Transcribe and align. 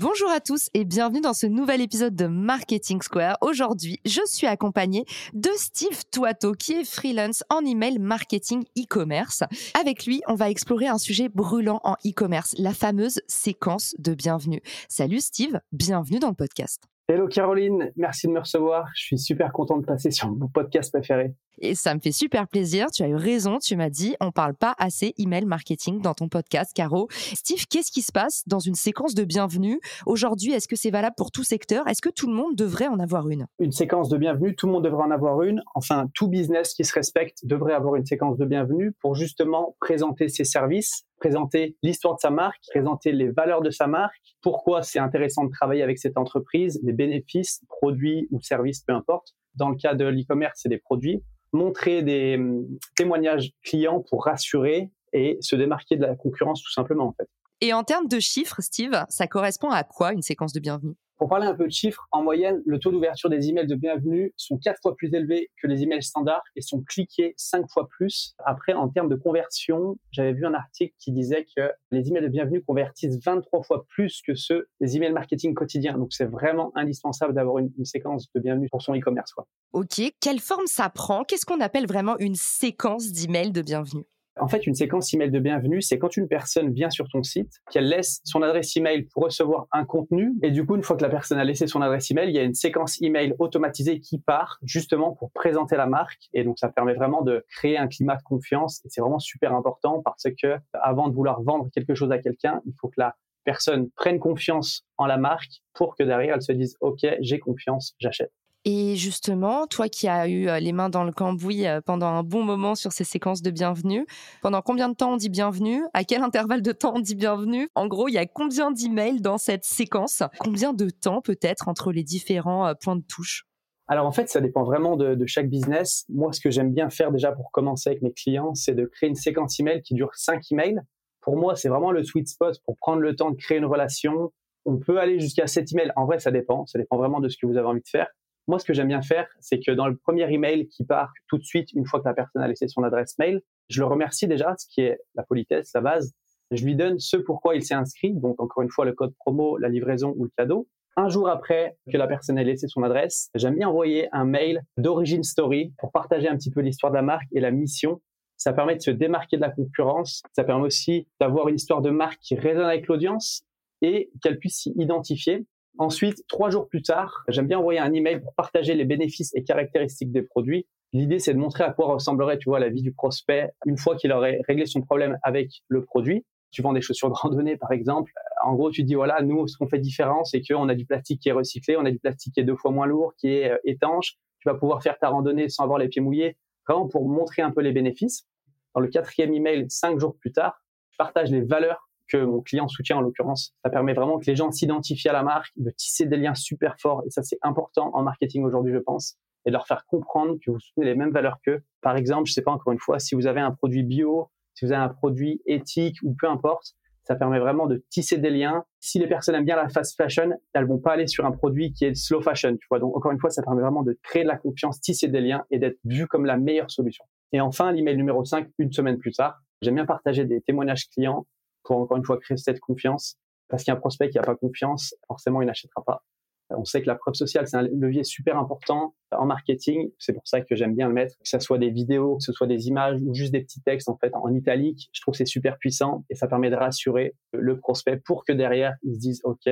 Bonjour 0.00 0.30
à 0.30 0.38
tous 0.38 0.68
et 0.74 0.84
bienvenue 0.84 1.20
dans 1.20 1.32
ce 1.32 1.46
nouvel 1.46 1.80
épisode 1.80 2.14
de 2.14 2.26
Marketing 2.26 3.02
Square. 3.02 3.36
Aujourd'hui, 3.40 3.98
je 4.04 4.20
suis 4.26 4.46
accompagnée 4.46 5.04
de 5.32 5.50
Steve 5.56 6.04
Toato 6.12 6.52
qui 6.52 6.74
est 6.74 6.84
freelance 6.84 7.42
en 7.50 7.64
email 7.64 7.98
marketing 7.98 8.62
e-commerce. 8.78 9.42
Avec 9.74 10.06
lui, 10.06 10.22
on 10.28 10.34
va 10.34 10.50
explorer 10.50 10.86
un 10.86 10.98
sujet 10.98 11.28
brûlant 11.28 11.80
en 11.82 11.94
e-commerce, 12.06 12.54
la 12.58 12.74
fameuse 12.74 13.20
séquence 13.26 13.96
de 13.98 14.14
bienvenue. 14.14 14.62
Salut 14.88 15.20
Steve, 15.20 15.58
bienvenue 15.72 16.20
dans 16.20 16.28
le 16.28 16.34
podcast. 16.34 16.82
Hello 17.10 17.26
Caroline, 17.26 17.90
merci 17.96 18.26
de 18.26 18.32
me 18.32 18.40
recevoir. 18.40 18.86
Je 18.94 19.02
suis 19.02 19.18
super 19.18 19.50
content 19.50 19.78
de 19.78 19.86
passer 19.86 20.10
sur 20.10 20.28
mon 20.28 20.46
podcast 20.46 20.92
préféré. 20.92 21.32
Et 21.58 21.74
ça 21.74 21.94
me 21.94 22.00
fait 22.00 22.12
super 22.12 22.46
plaisir. 22.46 22.88
Tu 22.92 23.02
as 23.02 23.08
eu 23.08 23.14
raison. 23.14 23.58
Tu 23.60 23.76
m'as 23.76 23.88
dit, 23.88 24.14
on 24.20 24.30
parle 24.30 24.54
pas 24.54 24.74
assez 24.78 25.14
email 25.16 25.46
marketing 25.46 26.02
dans 26.02 26.12
ton 26.12 26.28
podcast, 26.28 26.72
Caro. 26.74 27.08
Steve, 27.10 27.64
qu'est-ce 27.66 27.90
qui 27.90 28.02
se 28.02 28.12
passe 28.12 28.42
dans 28.46 28.58
une 28.58 28.74
séquence 28.74 29.14
de 29.14 29.24
bienvenue? 29.24 29.80
Aujourd'hui 30.04 30.52
Est-ce 30.52 30.68
que 30.68 30.76
c'est 30.76 30.90
valable 30.90 31.14
pour 31.16 31.30
tout 31.30 31.44
secteur? 31.44 31.88
Est-ce 31.88 32.02
que 32.02 32.10
tout 32.10 32.28
le 32.28 32.34
monde 32.34 32.54
devrait 32.54 32.88
en 32.88 32.98
avoir 32.98 33.30
une? 33.30 33.46
Une 33.58 33.72
séquence 33.72 34.10
de 34.10 34.18
bienvenue, 34.18 34.54
tout 34.54 34.66
le 34.66 34.72
monde 34.72 34.84
devrait 34.84 35.04
en 35.04 35.10
avoir 35.10 35.40
une. 35.42 35.62
Enfin, 35.74 36.10
tout 36.12 36.28
business 36.28 36.74
qui 36.74 36.84
se 36.84 36.92
respecte 36.92 37.38
devrait 37.44 37.72
avoir 37.72 37.96
une 37.96 38.04
séquence 38.04 38.36
de 38.36 38.44
bienvenue 38.44 38.92
pour 39.00 39.14
justement 39.14 39.76
présenter 39.80 40.28
ses 40.28 40.44
services, 40.44 41.06
présenter 41.18 41.76
l'histoire 41.82 42.14
de 42.14 42.20
sa 42.20 42.30
marque, 42.30 42.58
présenter 42.70 43.12
les 43.12 43.30
valeurs 43.30 43.62
de 43.62 43.70
sa 43.70 43.86
marque, 43.86 44.14
pourquoi 44.40 44.82
c'est 44.82 44.98
intéressant 44.98 45.44
de 45.44 45.50
travailler 45.50 45.82
avec 45.82 45.98
cette 45.98 46.16
entreprise, 46.16 46.80
les 46.82 46.92
bénéfices, 46.92 47.62
produits 47.68 48.28
ou 48.30 48.40
services, 48.40 48.82
peu 48.82 48.92
importe. 48.92 49.34
Dans 49.54 49.70
le 49.70 49.76
cas 49.76 49.94
de 49.94 50.04
l'e-commerce, 50.04 50.60
c'est 50.62 50.68
des 50.68 50.78
produits. 50.78 51.22
Montrer 51.52 52.02
des 52.02 52.36
hum, 52.36 52.66
témoignages 52.96 53.52
clients 53.62 54.02
pour 54.08 54.24
rassurer 54.24 54.90
et 55.12 55.38
se 55.40 55.56
démarquer 55.56 55.96
de 55.96 56.02
la 56.02 56.14
concurrence 56.14 56.62
tout 56.62 56.72
simplement 56.72 57.06
en 57.06 57.12
fait. 57.12 57.28
Et 57.60 57.72
en 57.72 57.82
termes 57.82 58.06
de 58.06 58.20
chiffres, 58.20 58.60
Steve, 58.60 59.04
ça 59.08 59.26
correspond 59.26 59.70
à 59.70 59.82
quoi 59.82 60.12
une 60.12 60.22
séquence 60.22 60.52
de 60.52 60.60
bienvenue? 60.60 60.94
Pour 61.18 61.28
parler 61.28 61.46
un 61.46 61.54
peu 61.54 61.66
de 61.66 61.72
chiffres, 61.72 62.06
en 62.12 62.22
moyenne, 62.22 62.62
le 62.64 62.78
taux 62.78 62.92
d'ouverture 62.92 63.28
des 63.28 63.48
emails 63.48 63.66
de 63.66 63.74
bienvenue 63.74 64.32
sont 64.36 64.56
quatre 64.56 64.80
fois 64.80 64.94
plus 64.94 65.12
élevés 65.12 65.50
que 65.60 65.66
les 65.66 65.82
emails 65.82 66.02
standards 66.02 66.44
et 66.54 66.62
sont 66.62 66.82
cliqués 66.82 67.34
cinq 67.36 67.68
fois 67.68 67.88
plus. 67.88 68.34
Après, 68.44 68.72
en 68.72 68.88
termes 68.88 69.08
de 69.08 69.16
conversion, 69.16 69.98
j'avais 70.12 70.32
vu 70.32 70.46
un 70.46 70.54
article 70.54 70.94
qui 70.98 71.10
disait 71.10 71.44
que 71.56 71.70
les 71.90 72.08
emails 72.08 72.22
de 72.22 72.28
bienvenue 72.28 72.62
convertissent 72.62 73.18
23 73.24 73.64
fois 73.64 73.84
plus 73.88 74.22
que 74.24 74.34
ceux 74.34 74.68
des 74.80 74.96
emails 74.96 75.12
marketing 75.12 75.54
quotidiens. 75.54 75.98
Donc, 75.98 76.12
c'est 76.12 76.26
vraiment 76.26 76.70
indispensable 76.76 77.34
d'avoir 77.34 77.58
une, 77.58 77.72
séquence 77.84 78.30
de 78.34 78.40
bienvenue 78.40 78.68
pour 78.70 78.82
son 78.82 78.94
e-commerce. 78.94 79.34
Ok, 79.72 80.00
quelle 80.20 80.40
forme 80.40 80.66
ça 80.66 80.88
prend? 80.88 81.24
Qu'est-ce 81.24 81.46
qu'on 81.46 81.60
appelle 81.60 81.86
vraiment 81.86 82.16
une 82.18 82.34
séquence 82.34 83.10
d'emails 83.10 83.50
de 83.50 83.62
bienvenue? 83.62 84.04
En 84.40 84.48
fait, 84.48 84.66
une 84.66 84.74
séquence 84.74 85.12
email 85.12 85.30
de 85.30 85.38
bienvenue, 85.38 85.82
c'est 85.82 85.98
quand 85.98 86.16
une 86.16 86.28
personne 86.28 86.72
vient 86.72 86.90
sur 86.90 87.08
ton 87.08 87.22
site, 87.22 87.52
qu'elle 87.70 87.88
laisse 87.88 88.20
son 88.24 88.42
adresse 88.42 88.76
email 88.76 89.02
pour 89.12 89.24
recevoir 89.24 89.66
un 89.72 89.84
contenu, 89.84 90.34
et 90.42 90.50
du 90.50 90.64
coup, 90.64 90.76
une 90.76 90.82
fois 90.82 90.96
que 90.96 91.02
la 91.02 91.08
personne 91.08 91.38
a 91.38 91.44
laissé 91.44 91.66
son 91.66 91.82
adresse 91.82 92.10
email, 92.10 92.28
il 92.28 92.34
y 92.34 92.38
a 92.38 92.42
une 92.42 92.54
séquence 92.54 93.00
email 93.02 93.34
automatisée 93.38 94.00
qui 94.00 94.18
part 94.18 94.58
justement 94.62 95.12
pour 95.12 95.30
présenter 95.32 95.76
la 95.76 95.86
marque, 95.86 96.28
et 96.32 96.44
donc 96.44 96.58
ça 96.58 96.68
permet 96.68 96.94
vraiment 96.94 97.22
de 97.22 97.44
créer 97.48 97.78
un 97.78 97.88
climat 97.88 98.16
de 98.16 98.22
confiance, 98.22 98.80
et 98.84 98.88
c'est 98.90 99.00
vraiment 99.00 99.18
super 99.18 99.54
important 99.54 100.02
parce 100.02 100.26
que 100.40 100.56
avant 100.72 101.08
de 101.08 101.14
vouloir 101.14 101.42
vendre 101.42 101.68
quelque 101.72 101.94
chose 101.94 102.10
à 102.12 102.18
quelqu'un, 102.18 102.60
il 102.66 102.72
faut 102.80 102.88
que 102.88 102.98
la 103.00 103.14
personne 103.44 103.90
prenne 103.90 104.18
confiance 104.18 104.84
en 104.98 105.06
la 105.06 105.16
marque 105.16 105.62
pour 105.72 105.96
que 105.96 106.02
derrière 106.02 106.34
elle 106.34 106.42
se 106.42 106.52
dise 106.52 106.76
OK, 106.80 107.06
j'ai 107.20 107.38
confiance, 107.38 107.94
j'achète. 107.98 108.32
Et 108.70 108.96
justement, 108.96 109.66
toi 109.66 109.88
qui 109.88 110.08
as 110.08 110.28
eu 110.28 110.46
euh, 110.46 110.60
les 110.60 110.72
mains 110.72 110.90
dans 110.90 111.02
le 111.02 111.10
cambouis 111.10 111.66
euh, 111.66 111.80
pendant 111.80 112.08
un 112.08 112.22
bon 112.22 112.42
moment 112.42 112.74
sur 112.74 112.92
ces 112.92 113.02
séquences 113.02 113.40
de 113.40 113.50
bienvenue, 113.50 114.04
pendant 114.42 114.60
combien 114.60 114.90
de 114.90 114.94
temps 114.94 115.14
on 115.14 115.16
dit 115.16 115.30
bienvenue? 115.30 115.84
À 115.94 116.04
quel 116.04 116.20
intervalle 116.20 116.60
de 116.60 116.72
temps 116.72 116.92
on 116.94 117.00
dit 117.00 117.14
bienvenue? 117.14 117.70
En 117.74 117.86
gros, 117.86 118.08
il 118.08 118.12
y 118.12 118.18
a 118.18 118.26
combien 118.26 118.70
d'emails 118.70 119.22
dans 119.22 119.38
cette 119.38 119.64
séquence? 119.64 120.22
Combien 120.38 120.74
de 120.74 120.90
temps 120.90 121.22
peut-être 121.22 121.68
entre 121.68 121.92
les 121.92 122.02
différents 122.02 122.66
euh, 122.66 122.74
points 122.78 122.96
de 122.96 123.02
touche? 123.08 123.46
Alors 123.86 124.04
en 124.04 124.12
fait, 124.12 124.28
ça 124.28 124.42
dépend 124.42 124.64
vraiment 124.64 124.96
de, 124.96 125.16
chaque 125.24 125.48
business. 125.48 126.04
Moi, 126.10 126.34
ce 126.34 126.40
que 126.42 126.50
j'aime 126.50 126.74
bien 126.74 126.90
faire 126.90 127.10
déjà 127.10 127.32
pour 127.32 127.50
commencer 127.52 127.88
avec 127.88 128.02
mes 128.02 128.12
clients, 128.12 128.54
c'est 128.54 128.74
de 128.74 128.84
créer 128.84 129.08
une 129.08 129.16
séquence 129.16 129.58
email 129.58 129.80
qui 129.80 129.94
dure 129.94 130.10
5 130.14 130.42
emails. 130.52 130.78
Pour 131.22 131.38
moi, 131.38 131.56
c'est 131.56 131.70
vraiment 131.70 131.90
le 131.90 132.04
sweet 132.04 132.28
spot 132.28 132.60
pour 132.66 132.76
prendre 132.76 133.00
le 133.00 133.16
temps 133.16 133.30
de 133.30 133.36
créer 133.36 133.56
une 133.56 133.64
relation. 133.64 134.30
On 134.66 134.76
peut 134.76 135.00
aller 135.00 135.20
jusqu'à 135.20 135.46
7 135.46 135.72
emails. 135.72 135.92
En 135.96 136.04
vrai, 136.04 136.18
ça 136.18 136.30
dépend. 136.30 136.66
Ça 136.66 136.78
dépend 136.78 136.98
vraiment 136.98 137.20
de 137.20 137.30
ce 137.30 137.38
que 137.38 137.46
vous 137.46 137.56
avez 137.56 137.66
envie 137.66 137.80
de 137.80 137.88
faire. 137.88 138.08
Moi, 138.48 138.58
ce 138.58 138.64
que 138.64 138.72
j'aime 138.72 138.88
bien 138.88 139.02
faire, 139.02 139.28
c'est 139.40 139.60
que 139.60 139.70
dans 139.70 139.86
le 139.86 139.94
premier 139.94 140.32
email 140.32 140.68
qui 140.68 140.82
part 140.82 141.12
tout 141.28 141.36
de 141.36 141.44
suite, 141.44 141.70
une 141.74 141.84
fois 141.84 142.00
que 142.00 142.08
la 142.08 142.14
personne 142.14 142.40
a 142.40 142.48
laissé 142.48 142.66
son 142.66 142.82
adresse 142.82 143.18
mail, 143.18 143.42
je 143.68 143.80
le 143.80 143.86
remercie 143.86 144.26
déjà, 144.26 144.54
ce 144.56 144.66
qui 144.66 144.80
est 144.80 144.98
la 145.14 145.22
politesse, 145.22 145.70
la 145.74 145.82
base. 145.82 146.14
Je 146.50 146.64
lui 146.64 146.74
donne 146.74 146.98
ce 146.98 147.18
pourquoi 147.18 147.56
il 147.56 147.62
s'est 147.62 147.74
inscrit, 147.74 148.14
donc 148.14 148.40
encore 148.40 148.62
une 148.62 148.70
fois 148.70 148.86
le 148.86 148.94
code 148.94 149.14
promo, 149.18 149.58
la 149.58 149.68
livraison 149.68 150.14
ou 150.16 150.24
le 150.24 150.30
cadeau. 150.34 150.66
Un 150.96 151.10
jour 151.10 151.28
après 151.28 151.76
que 151.92 151.98
la 151.98 152.06
personne 152.06 152.38
ait 152.38 152.44
laissé 152.44 152.68
son 152.68 152.82
adresse, 152.82 153.28
j'aime 153.34 153.54
bien 153.54 153.68
envoyer 153.68 154.08
un 154.12 154.24
mail 154.24 154.62
d'origine 154.78 155.24
story 155.24 155.74
pour 155.78 155.92
partager 155.92 156.26
un 156.26 156.36
petit 156.36 156.50
peu 156.50 156.60
l'histoire 156.60 156.90
de 156.90 156.96
la 156.96 157.02
marque 157.02 157.28
et 157.32 157.40
la 157.40 157.50
mission. 157.50 158.00
Ça 158.38 158.54
permet 158.54 158.76
de 158.76 158.80
se 158.80 158.90
démarquer 158.90 159.36
de 159.36 159.42
la 159.42 159.50
concurrence. 159.50 160.22
Ça 160.32 160.42
permet 160.42 160.64
aussi 160.64 161.06
d'avoir 161.20 161.48
une 161.48 161.56
histoire 161.56 161.82
de 161.82 161.90
marque 161.90 162.18
qui 162.22 162.34
résonne 162.34 162.64
avec 162.64 162.86
l'audience 162.86 163.42
et 163.82 164.10
qu'elle 164.22 164.38
puisse 164.38 164.62
s'y 164.62 164.72
identifier. 164.76 165.44
Ensuite, 165.78 166.24
trois 166.26 166.50
jours 166.50 166.68
plus 166.68 166.82
tard, 166.82 167.22
j'aime 167.28 167.46
bien 167.46 167.60
envoyer 167.60 167.78
un 167.78 167.92
email 167.92 168.20
pour 168.20 168.34
partager 168.34 168.74
les 168.74 168.84
bénéfices 168.84 169.32
et 169.36 169.44
caractéristiques 169.44 170.10
des 170.10 170.22
produits. 170.22 170.66
L'idée, 170.92 171.20
c'est 171.20 171.34
de 171.34 171.38
montrer 171.38 171.62
à 171.62 171.70
quoi 171.72 171.86
ressemblerait, 171.86 172.38
tu 172.38 172.48
vois, 172.48 172.58
la 172.58 172.68
vie 172.68 172.82
du 172.82 172.92
prospect 172.92 173.52
une 173.64 173.76
fois 173.76 173.94
qu'il 173.94 174.10
aurait 174.10 174.40
réglé 174.48 174.66
son 174.66 174.80
problème 174.80 175.18
avec 175.22 175.62
le 175.68 175.84
produit. 175.84 176.24
Tu 176.50 176.62
vends 176.62 176.72
des 176.72 176.80
chaussures 176.80 177.10
de 177.10 177.14
randonnée, 177.14 177.56
par 177.56 177.70
exemple. 177.70 178.10
En 178.42 178.54
gros, 178.54 178.72
tu 178.72 178.82
dis, 178.82 178.94
voilà, 178.94 179.22
nous, 179.22 179.46
ce 179.46 179.56
qu'on 179.56 179.68
fait 179.68 179.78
différent, 179.78 180.24
c'est 180.24 180.42
qu'on 180.42 180.68
a 180.68 180.74
du 180.74 180.84
plastique 180.84 181.20
qui 181.20 181.28
est 181.28 181.32
recyclé, 181.32 181.76
on 181.76 181.84
a 181.84 181.92
du 181.92 182.00
plastique 182.00 182.34
qui 182.34 182.40
est 182.40 182.44
deux 182.44 182.56
fois 182.56 182.72
moins 182.72 182.86
lourd, 182.86 183.14
qui 183.16 183.28
est 183.28 183.52
euh, 183.52 183.58
étanche. 183.64 184.16
Tu 184.40 184.48
vas 184.48 184.54
pouvoir 184.54 184.82
faire 184.82 184.98
ta 184.98 185.10
randonnée 185.10 185.48
sans 185.48 185.62
avoir 185.62 185.78
les 185.78 185.88
pieds 185.88 186.02
mouillés, 186.02 186.36
vraiment 186.66 186.88
pour 186.88 187.08
montrer 187.08 187.42
un 187.42 187.52
peu 187.52 187.60
les 187.60 187.72
bénéfices. 187.72 188.26
Dans 188.74 188.80
le 188.80 188.88
quatrième 188.88 189.32
email, 189.32 189.66
cinq 189.68 190.00
jours 190.00 190.16
plus 190.16 190.32
tard, 190.32 190.60
je 190.90 190.96
partage 190.96 191.30
les 191.30 191.42
valeurs 191.42 191.87
que 192.08 192.16
mon 192.16 192.40
client 192.40 192.68
soutient 192.68 192.96
en 192.96 193.00
l'occurrence. 193.00 193.54
Ça 193.64 193.70
permet 193.70 193.94
vraiment 193.94 194.18
que 194.18 194.26
les 194.26 194.36
gens 194.36 194.50
s'identifient 194.50 195.08
à 195.08 195.12
la 195.12 195.22
marque, 195.22 195.52
de 195.56 195.70
tisser 195.70 196.06
des 196.06 196.16
liens 196.16 196.34
super 196.34 196.76
forts 196.80 197.02
et 197.06 197.10
ça 197.10 197.22
c'est 197.22 197.38
important 197.42 197.90
en 197.94 198.02
marketing 198.02 198.44
aujourd'hui 198.44 198.72
je 198.72 198.78
pense 198.78 199.16
et 199.44 199.50
de 199.50 199.52
leur 199.52 199.66
faire 199.66 199.84
comprendre 199.86 200.36
que 200.44 200.50
vous 200.50 200.60
soutenez 200.60 200.86
les 200.86 200.94
mêmes 200.94 201.12
valeurs 201.12 201.38
qu'eux. 201.44 201.62
Par 201.80 201.96
exemple, 201.96 202.28
je 202.28 202.32
sais 202.32 202.42
pas 202.42 202.50
encore 202.50 202.72
une 202.72 202.78
fois 202.78 202.98
si 202.98 203.14
vous 203.14 203.26
avez 203.26 203.40
un 203.40 203.52
produit 203.52 203.82
bio, 203.82 204.30
si 204.54 204.64
vous 204.64 204.72
avez 204.72 204.82
un 204.82 204.88
produit 204.88 205.40
éthique 205.46 205.96
ou 206.02 206.14
peu 206.18 206.28
importe, 206.28 206.74
ça 207.04 207.14
permet 207.14 207.38
vraiment 207.38 207.66
de 207.66 207.82
tisser 207.88 208.18
des 208.18 208.28
liens. 208.28 208.64
Si 208.80 208.98
les 208.98 209.06
personnes 209.06 209.34
aiment 209.34 209.46
bien 209.46 209.56
la 209.56 209.70
fast 209.70 209.96
fashion, 209.96 210.30
elles 210.52 210.66
vont 210.66 210.78
pas 210.78 210.92
aller 210.92 211.06
sur 211.06 211.24
un 211.24 211.32
produit 211.32 211.72
qui 211.72 211.86
est 211.86 211.94
slow 211.94 212.20
fashion, 212.20 212.54
tu 212.54 212.66
vois. 212.70 212.80
Donc 212.80 212.94
encore 212.94 213.12
une 213.12 213.18
fois, 213.18 213.30
ça 213.30 213.42
permet 213.42 213.62
vraiment 213.62 213.82
de 213.82 213.98
créer 214.02 214.24
de 214.24 214.28
la 214.28 214.36
confiance, 214.36 214.78
tisser 214.82 215.08
des 215.08 215.22
liens 215.22 215.42
et 215.50 215.58
d'être 215.58 215.78
vu 215.84 216.06
comme 216.06 216.26
la 216.26 216.36
meilleure 216.36 216.70
solution. 216.70 217.06
Et 217.32 217.40
enfin, 217.40 217.72
l'email 217.72 217.96
numéro 217.96 218.24
5, 218.26 218.48
une 218.58 218.72
semaine 218.72 218.98
plus 218.98 219.12
tard, 219.12 219.40
j'aime 219.62 219.76
bien 219.76 219.86
partager 219.86 220.26
des 220.26 220.42
témoignages 220.42 220.88
clients 220.90 221.26
encore 221.74 221.96
une 221.96 222.04
fois 222.04 222.18
créer 222.18 222.36
cette 222.36 222.60
confiance. 222.60 223.16
Parce 223.48 223.64
qu'un 223.64 223.76
prospect 223.76 224.10
qui 224.10 224.18
n'a 224.18 224.24
pas 224.24 224.36
confiance, 224.36 224.94
forcément, 225.06 225.40
il 225.40 225.46
n'achètera 225.46 225.82
pas. 225.84 226.02
On 226.50 226.64
sait 226.64 226.80
que 226.80 226.86
la 226.86 226.94
preuve 226.94 227.14
sociale, 227.14 227.46
c'est 227.46 227.56
un 227.56 227.62
levier 227.62 228.04
super 228.04 228.38
important 228.38 228.94
en 229.12 229.26
marketing. 229.26 229.90
C'est 229.98 230.14
pour 230.14 230.26
ça 230.26 230.40
que 230.40 230.54
j'aime 230.54 230.74
bien 230.74 230.88
le 230.88 230.94
mettre, 230.94 231.14
que 231.18 231.28
ce 231.28 231.38
soit 231.40 231.58
des 231.58 231.70
vidéos, 231.70 232.16
que 232.16 232.22
ce 232.22 232.32
soit 232.32 232.46
des 232.46 232.68
images 232.68 233.00
ou 233.02 233.12
juste 233.14 233.32
des 233.32 233.42
petits 233.42 233.60
textes 233.60 233.88
en 233.88 233.98
fait 233.98 234.14
en 234.14 234.32
italique. 234.32 234.88
Je 234.92 235.00
trouve 235.02 235.12
que 235.12 235.18
c'est 235.18 235.26
super 235.26 235.58
puissant 235.58 236.04
et 236.08 236.14
ça 236.14 236.26
permet 236.26 236.48
de 236.48 236.56
rassurer 236.56 237.14
le 237.32 237.58
prospect 237.58 237.98
pour 237.98 238.24
que 238.24 238.32
derrière, 238.32 238.74
il 238.82 238.94
se 238.94 238.98
dise 238.98 239.20
OK, 239.24 239.48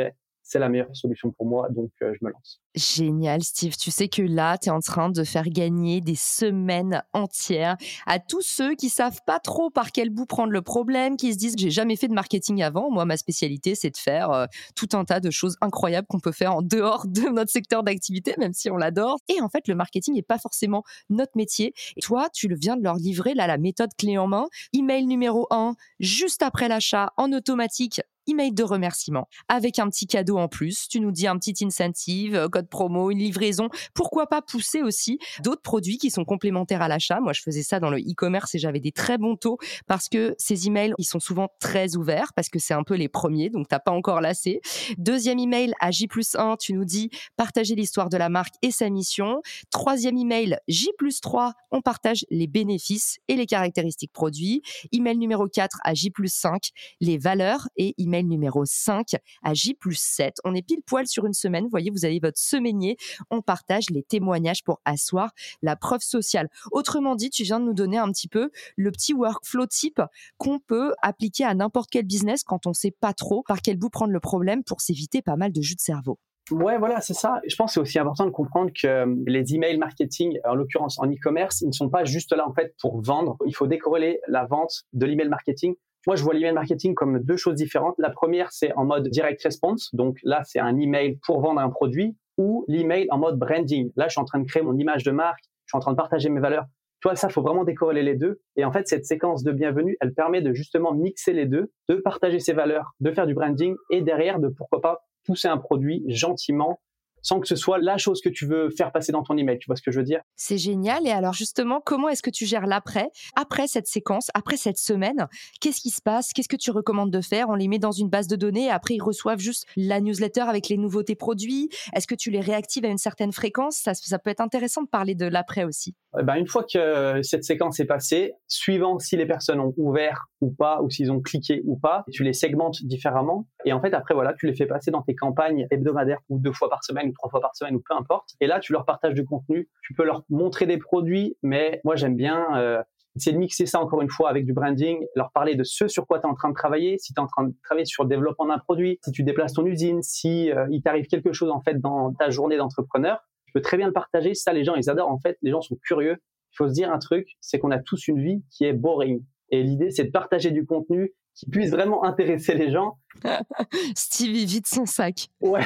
c'est 0.46 0.60
la 0.60 0.68
meilleure 0.68 0.94
solution 0.94 1.32
pour 1.32 1.44
moi, 1.44 1.68
donc 1.70 1.90
euh, 2.02 2.14
je 2.18 2.24
me 2.24 2.30
lance. 2.30 2.60
Génial, 2.76 3.42
Steve. 3.42 3.76
Tu 3.76 3.90
sais 3.90 4.06
que 4.06 4.22
là, 4.22 4.56
tu 4.58 4.68
es 4.68 4.70
en 4.70 4.78
train 4.78 5.10
de 5.10 5.24
faire 5.24 5.48
gagner 5.48 6.00
des 6.00 6.14
semaines 6.14 7.02
entières 7.12 7.76
à 8.06 8.20
tous 8.20 8.42
ceux 8.42 8.76
qui 8.76 8.88
savent 8.88 9.20
pas 9.26 9.40
trop 9.40 9.70
par 9.70 9.90
quel 9.90 10.10
bout 10.10 10.24
prendre 10.24 10.52
le 10.52 10.62
problème, 10.62 11.16
qui 11.16 11.32
se 11.32 11.38
disent 11.38 11.56
j'ai 11.58 11.72
jamais 11.72 11.96
fait 11.96 12.06
de 12.06 12.14
marketing 12.14 12.62
avant. 12.62 12.92
Moi, 12.92 13.04
ma 13.04 13.16
spécialité, 13.16 13.74
c'est 13.74 13.90
de 13.90 13.96
faire 13.96 14.30
euh, 14.30 14.46
tout 14.76 14.88
un 14.92 15.04
tas 15.04 15.18
de 15.18 15.32
choses 15.32 15.56
incroyables 15.60 16.06
qu'on 16.06 16.20
peut 16.20 16.32
faire 16.32 16.54
en 16.54 16.62
dehors 16.62 17.08
de 17.08 17.28
notre 17.28 17.50
secteur 17.50 17.82
d'activité, 17.82 18.34
même 18.38 18.52
si 18.52 18.70
on 18.70 18.76
l'adore. 18.76 19.18
Et 19.28 19.40
en 19.40 19.48
fait, 19.48 19.66
le 19.66 19.74
marketing 19.74 20.14
n'est 20.14 20.22
pas 20.22 20.38
forcément 20.38 20.84
notre 21.10 21.32
métier. 21.34 21.74
Et 21.96 22.00
toi, 22.00 22.28
tu 22.32 22.46
le 22.46 22.54
viens 22.54 22.76
de 22.76 22.84
leur 22.84 22.94
livrer 22.94 23.34
là 23.34 23.48
la 23.48 23.58
méthode 23.58 23.90
clé 23.98 24.16
en 24.16 24.28
main. 24.28 24.46
Email 24.72 25.06
numéro 25.06 25.48
1, 25.50 25.74
juste 25.98 26.42
après 26.42 26.68
l'achat, 26.68 27.12
en 27.16 27.32
automatique, 27.32 28.00
email 28.26 28.52
de 28.52 28.62
remerciement 28.62 29.28
avec 29.48 29.78
un 29.78 29.88
petit 29.88 30.06
cadeau 30.06 30.38
en 30.38 30.48
plus. 30.48 30.88
Tu 30.88 31.00
nous 31.00 31.12
dis 31.12 31.26
un 31.26 31.36
petit 31.38 31.64
incentive, 31.64 32.34
euh, 32.34 32.48
code 32.48 32.68
promo, 32.68 33.10
une 33.10 33.18
livraison. 33.18 33.68
Pourquoi 33.94 34.26
pas 34.26 34.42
pousser 34.42 34.82
aussi 34.82 35.18
d'autres 35.42 35.62
produits 35.62 35.98
qui 35.98 36.10
sont 36.10 36.24
complémentaires 36.24 36.82
à 36.82 36.88
l'achat. 36.88 37.20
Moi, 37.20 37.32
je 37.32 37.42
faisais 37.42 37.62
ça 37.62 37.80
dans 37.80 37.90
le 37.90 37.98
e-commerce 37.98 38.54
et 38.54 38.58
j'avais 38.58 38.80
des 38.80 38.92
très 38.92 39.18
bons 39.18 39.36
taux 39.36 39.58
parce 39.86 40.08
que 40.08 40.34
ces 40.38 40.66
emails, 40.66 40.94
ils 40.98 41.04
sont 41.04 41.20
souvent 41.20 41.48
très 41.60 41.96
ouverts 41.96 42.32
parce 42.34 42.48
que 42.48 42.58
c'est 42.58 42.74
un 42.74 42.82
peu 42.82 42.94
les 42.94 43.08
premiers, 43.08 43.50
donc 43.50 43.68
t'as 43.68 43.78
pas 43.78 43.92
encore 43.92 44.20
lassé. 44.20 44.60
Deuxième 44.98 45.38
email 45.38 45.72
à 45.80 45.90
J 45.90 46.08
1, 46.34 46.56
tu 46.56 46.72
nous 46.72 46.84
dis 46.84 47.10
partager 47.36 47.74
l'histoire 47.74 48.08
de 48.08 48.16
la 48.16 48.28
marque 48.28 48.54
et 48.62 48.70
sa 48.70 48.88
mission. 48.90 49.42
Troisième 49.70 50.16
email, 50.16 50.58
J 50.68 50.90
3, 51.22 51.52
on 51.70 51.80
partage 51.80 52.24
les 52.30 52.46
bénéfices 52.46 53.18
et 53.28 53.36
les 53.36 53.46
caractéristiques 53.46 54.12
produits. 54.12 54.62
Email 54.92 55.18
numéro 55.18 55.46
4 55.46 55.78
à 55.84 55.94
J 55.94 56.12
5, 56.24 56.70
les 57.00 57.18
valeurs 57.18 57.68
et 57.76 57.94
email 57.98 58.15
numéro 58.22 58.64
5 58.64 59.16
à 59.42 59.54
J 59.54 59.74
plus 59.74 59.98
7. 59.98 60.36
On 60.44 60.54
est 60.54 60.62
pile 60.62 60.82
poil 60.84 61.06
sur 61.06 61.26
une 61.26 61.32
semaine. 61.32 61.64
Vous 61.64 61.70
voyez, 61.70 61.90
vous 61.90 62.04
avez 62.04 62.18
votre 62.20 62.38
semainier. 62.38 62.96
On 63.30 63.42
partage 63.42 63.90
les 63.90 64.02
témoignages 64.02 64.62
pour 64.64 64.80
asseoir 64.84 65.32
la 65.62 65.76
preuve 65.76 66.02
sociale. 66.02 66.48
Autrement 66.72 67.14
dit, 67.14 67.30
tu 67.30 67.42
viens 67.42 67.60
de 67.60 67.64
nous 67.64 67.74
donner 67.74 67.98
un 67.98 68.10
petit 68.10 68.28
peu 68.28 68.50
le 68.76 68.90
petit 68.90 69.14
workflow 69.14 69.66
type 69.66 70.00
qu'on 70.38 70.58
peut 70.58 70.94
appliquer 71.02 71.44
à 71.44 71.54
n'importe 71.54 71.90
quel 71.90 72.04
business 72.04 72.42
quand 72.42 72.66
on 72.66 72.72
sait 72.72 72.94
pas 73.00 73.12
trop 73.12 73.42
par 73.46 73.62
quel 73.62 73.76
bout 73.76 73.90
prendre 73.90 74.12
le 74.12 74.20
problème 74.20 74.64
pour 74.64 74.80
s'éviter 74.80 75.22
pas 75.22 75.36
mal 75.36 75.52
de 75.52 75.60
jus 75.60 75.76
de 75.76 75.80
cerveau. 75.80 76.18
Ouais, 76.52 76.78
voilà, 76.78 77.00
c'est 77.00 77.14
ça. 77.14 77.40
Je 77.48 77.56
pense 77.56 77.70
que 77.70 77.74
c'est 77.74 77.80
aussi 77.80 77.98
important 77.98 78.24
de 78.24 78.30
comprendre 78.30 78.70
que 78.70 78.86
euh, 78.86 79.14
les 79.26 79.54
emails 79.54 79.78
marketing, 79.78 80.38
en 80.44 80.54
l'occurrence 80.54 80.96
en 81.00 81.06
e-commerce, 81.06 81.60
ils 81.62 81.66
ne 81.66 81.72
sont 81.72 81.88
pas 81.88 82.04
juste 82.04 82.32
là 82.32 82.48
en 82.48 82.54
fait 82.54 82.72
pour 82.80 83.02
vendre. 83.02 83.36
Il 83.46 83.52
faut 83.52 83.66
décorréler 83.66 84.20
la 84.28 84.44
vente 84.44 84.84
de 84.92 85.06
l'email 85.06 85.28
marketing 85.28 85.74
moi, 86.06 86.14
je 86.14 86.22
vois 86.22 86.34
l'email 86.34 86.52
marketing 86.52 86.94
comme 86.94 87.18
deux 87.18 87.36
choses 87.36 87.56
différentes. 87.56 87.96
La 87.98 88.10
première, 88.10 88.52
c'est 88.52 88.72
en 88.74 88.84
mode 88.84 89.08
direct 89.08 89.42
response. 89.42 89.92
Donc 89.92 90.18
là, 90.22 90.42
c'est 90.44 90.60
un 90.60 90.78
email 90.78 91.18
pour 91.26 91.40
vendre 91.40 91.60
un 91.60 91.68
produit 91.68 92.16
ou 92.38 92.64
l'email 92.68 93.08
en 93.10 93.18
mode 93.18 93.38
branding. 93.38 93.90
Là, 93.96 94.06
je 94.06 94.12
suis 94.12 94.20
en 94.20 94.24
train 94.24 94.38
de 94.38 94.46
créer 94.46 94.62
mon 94.62 94.76
image 94.76 95.02
de 95.02 95.10
marque. 95.10 95.42
Je 95.64 95.70
suis 95.70 95.76
en 95.76 95.80
train 95.80 95.90
de 95.92 95.96
partager 95.96 96.28
mes 96.28 96.40
valeurs. 96.40 96.66
Tu 97.02 97.08
vois, 97.08 97.16
ça, 97.16 97.28
faut 97.28 97.42
vraiment 97.42 97.64
décorréler 97.64 98.02
les 98.02 98.14
deux. 98.14 98.40
Et 98.56 98.64
en 98.64 98.72
fait, 98.72 98.86
cette 98.86 99.04
séquence 99.04 99.42
de 99.42 99.52
bienvenue, 99.52 99.96
elle 100.00 100.14
permet 100.14 100.42
de 100.42 100.54
justement 100.54 100.94
mixer 100.94 101.32
les 101.32 101.46
deux, 101.46 101.72
de 101.88 101.96
partager 101.96 102.38
ses 102.38 102.52
valeurs, 102.52 102.92
de 103.00 103.10
faire 103.10 103.26
du 103.26 103.34
branding 103.34 103.74
et 103.90 104.00
derrière 104.00 104.38
de 104.38 104.48
pourquoi 104.48 104.80
pas 104.80 105.00
pousser 105.24 105.48
un 105.48 105.58
produit 105.58 106.04
gentiment 106.08 106.80
sans 107.26 107.40
que 107.40 107.48
ce 107.48 107.56
soit 107.56 107.78
la 107.78 107.98
chose 107.98 108.20
que 108.20 108.28
tu 108.28 108.46
veux 108.46 108.70
faire 108.70 108.92
passer 108.92 109.10
dans 109.10 109.24
ton 109.24 109.36
email. 109.36 109.58
Tu 109.58 109.66
vois 109.66 109.74
ce 109.74 109.82
que 109.82 109.90
je 109.90 109.98
veux 109.98 110.04
dire? 110.04 110.20
C'est 110.36 110.58
génial. 110.58 111.08
Et 111.08 111.10
alors 111.10 111.32
justement, 111.32 111.80
comment 111.84 112.08
est-ce 112.08 112.22
que 112.22 112.30
tu 112.30 112.46
gères 112.46 112.66
l'après 112.68 113.10
Après 113.34 113.66
cette 113.66 113.88
séquence, 113.88 114.30
après 114.34 114.56
cette 114.56 114.78
semaine, 114.78 115.26
qu'est-ce 115.60 115.80
qui 115.80 115.90
se 115.90 116.00
passe? 116.00 116.32
Qu'est-ce 116.32 116.48
que 116.48 116.56
tu 116.56 116.70
recommandes 116.70 117.10
de 117.10 117.20
faire? 117.20 117.48
On 117.48 117.56
les 117.56 117.66
met 117.66 117.80
dans 117.80 117.90
une 117.90 118.08
base 118.08 118.28
de 118.28 118.36
données 118.36 118.66
et 118.66 118.70
après 118.70 118.94
ils 118.94 119.02
reçoivent 119.02 119.40
juste 119.40 119.66
la 119.76 120.00
newsletter 120.00 120.42
avec 120.42 120.68
les 120.68 120.76
nouveautés 120.76 121.16
produits? 121.16 121.68
Est-ce 121.94 122.06
que 122.06 122.14
tu 122.14 122.30
les 122.30 122.40
réactives 122.40 122.84
à 122.84 122.88
une 122.88 122.98
certaine 122.98 123.32
fréquence? 123.32 123.76
Ça, 123.76 123.94
ça, 123.94 124.20
peut 124.20 124.30
être 124.30 124.40
intéressant 124.40 124.82
de 124.82 124.88
parler 124.88 125.16
de 125.16 125.26
l'après 125.26 125.64
aussi. 125.64 125.96
Eh 126.20 126.22
ben, 126.22 126.36
une 126.36 126.46
fois 126.46 126.64
que 126.64 127.20
cette 127.22 127.42
séquence 127.42 127.80
est 127.80 127.86
passée, 127.86 128.34
suivant 128.46 129.00
si 129.00 129.16
les 129.16 129.26
personnes 129.26 129.58
ont 129.58 129.74
ouvert 129.76 130.26
ou 130.40 130.50
pas, 130.50 130.80
ou 130.80 130.90
s'ils 130.90 131.10
ont 131.10 131.20
cliqué 131.20 131.62
ou 131.64 131.76
pas, 131.76 132.04
tu 132.12 132.22
les 132.22 132.32
segmentes 132.32 132.84
différemment. 132.84 133.48
Et 133.64 133.72
en 133.72 133.80
fait, 133.80 133.92
après, 133.94 134.14
voilà, 134.14 134.32
tu 134.38 134.46
les 134.46 134.54
fais 134.54 134.66
passer 134.66 134.92
dans 134.92 135.02
tes 135.02 135.16
campagnes 135.16 135.66
hebdomadaires 135.70 136.20
ou 136.28 136.38
deux 136.38 136.52
fois 136.52 136.70
par 136.70 136.84
semaine 136.84 137.12
trois 137.16 137.30
fois 137.30 137.40
par 137.40 137.54
semaine 137.56 137.74
ou 137.76 137.82
peu 137.86 137.94
importe. 137.94 138.30
Et 138.40 138.46
là, 138.46 138.60
tu 138.60 138.72
leur 138.72 138.84
partages 138.84 139.14
du 139.14 139.24
contenu. 139.24 139.68
Tu 139.82 139.94
peux 139.94 140.04
leur 140.04 140.24
montrer 140.28 140.66
des 140.66 140.78
produits, 140.78 141.36
mais 141.42 141.80
moi, 141.84 141.96
j'aime 141.96 142.16
bien 142.16 142.46
euh, 142.56 142.82
essayer 143.16 143.32
de 143.32 143.38
mixer 143.38 143.66
ça 143.66 143.80
encore 143.80 144.02
une 144.02 144.10
fois 144.10 144.28
avec 144.28 144.44
du 144.44 144.52
branding, 144.52 145.04
leur 145.14 145.32
parler 145.32 145.54
de 145.54 145.64
ce 145.64 145.88
sur 145.88 146.06
quoi 146.06 146.18
tu 146.20 146.26
es 146.26 146.30
en 146.30 146.34
train 146.34 146.50
de 146.50 146.54
travailler, 146.54 146.98
si 146.98 147.14
tu 147.14 147.20
es 147.20 147.22
en 147.22 147.26
train 147.26 147.44
de 147.44 147.54
travailler 147.64 147.86
sur 147.86 148.04
le 148.04 148.08
développement 148.08 148.46
d'un 148.46 148.58
produit, 148.58 148.98
si 149.04 149.12
tu 149.12 149.22
déplaces 149.22 149.54
ton 149.54 149.64
usine, 149.66 150.02
si 150.02 150.50
euh, 150.50 150.66
il 150.70 150.82
t'arrive 150.82 151.06
quelque 151.06 151.32
chose 151.32 151.50
en 151.50 151.60
fait 151.62 151.80
dans 151.80 152.12
ta 152.12 152.30
journée 152.30 152.56
d'entrepreneur, 152.56 153.20
tu 153.46 153.52
peux 153.52 153.60
très 153.60 153.76
bien 153.76 153.86
le 153.86 153.92
partager. 153.92 154.34
Ça, 154.34 154.52
les 154.52 154.64
gens, 154.64 154.74
ils 154.74 154.90
adorent. 154.90 155.10
En 155.10 155.18
fait, 155.18 155.38
les 155.42 155.50
gens 155.50 155.62
sont 155.62 155.76
curieux. 155.82 156.18
Il 156.52 156.56
faut 156.56 156.68
se 156.68 156.72
dire 156.72 156.92
un 156.92 156.98
truc, 156.98 157.28
c'est 157.40 157.58
qu'on 157.58 157.70
a 157.70 157.78
tous 157.78 158.08
une 158.08 158.20
vie 158.22 158.42
qui 158.50 158.64
est 158.64 158.72
boring. 158.72 159.22
Et 159.50 159.62
l'idée, 159.62 159.90
c'est 159.90 160.04
de 160.04 160.10
partager 160.10 160.50
du 160.50 160.66
contenu 160.66 161.14
qui 161.36 161.46
puisse 161.50 161.70
vraiment 161.70 162.02
intéresser 162.04 162.54
les 162.54 162.70
gens. 162.70 162.98
Stevie 163.94 164.46
vide 164.46 164.66
son 164.66 164.86
sac. 164.86 165.28
Ouais, 165.40 165.60